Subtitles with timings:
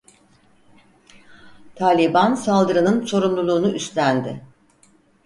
[1.75, 4.41] Taliban saldırının sorumluluğunu üstlendi.